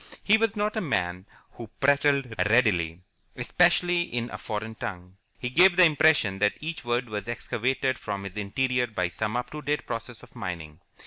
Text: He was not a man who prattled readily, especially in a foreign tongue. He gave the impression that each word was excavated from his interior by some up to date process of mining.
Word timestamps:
He 0.23 0.35
was 0.39 0.55
not 0.55 0.75
a 0.75 0.81
man 0.81 1.27
who 1.51 1.67
prattled 1.79 2.33
readily, 2.49 3.01
especially 3.35 4.01
in 4.01 4.31
a 4.31 4.37
foreign 4.39 4.73
tongue. 4.73 5.17
He 5.37 5.51
gave 5.51 5.75
the 5.75 5.85
impression 5.85 6.39
that 6.39 6.53
each 6.59 6.83
word 6.83 7.07
was 7.07 7.27
excavated 7.27 7.99
from 7.99 8.23
his 8.23 8.35
interior 8.35 8.87
by 8.87 9.09
some 9.09 9.37
up 9.37 9.51
to 9.51 9.61
date 9.61 9.85
process 9.85 10.23
of 10.23 10.35
mining. 10.35 10.79